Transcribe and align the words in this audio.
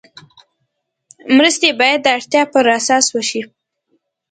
مرستې 1.37 1.69
باید 1.79 1.99
د 2.03 2.07
اړتیا 2.17 2.43
پر 2.53 2.65
اساس 2.79 3.05
وشي. 3.11 3.41